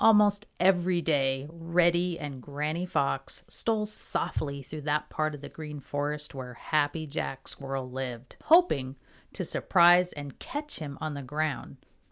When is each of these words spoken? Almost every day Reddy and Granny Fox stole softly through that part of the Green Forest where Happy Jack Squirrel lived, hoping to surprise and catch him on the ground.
Almost 0.03 0.47
every 0.59 0.99
day 1.03 1.45
Reddy 1.51 2.17
and 2.17 2.41
Granny 2.41 2.87
Fox 2.87 3.45
stole 3.47 3.85
softly 3.85 4.63
through 4.63 4.81
that 4.81 5.11
part 5.11 5.35
of 5.35 5.41
the 5.41 5.47
Green 5.49 5.79
Forest 5.79 6.33
where 6.33 6.55
Happy 6.55 7.05
Jack 7.05 7.47
Squirrel 7.47 7.87
lived, 7.87 8.37
hoping 8.45 8.95
to 9.33 9.45
surprise 9.45 10.11
and 10.11 10.39
catch 10.39 10.79
him 10.79 10.97
on 10.99 11.13
the 11.13 11.21
ground. 11.21 11.77